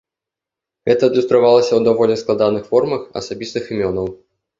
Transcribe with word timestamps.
Гэта 0.89 1.03
адлюстравалася 1.11 1.69
ў 1.75 1.81
даволі 1.87 2.15
складаных 2.21 2.63
формах 2.71 3.05
асабістых 3.21 3.63
імёнаў. 3.77 4.07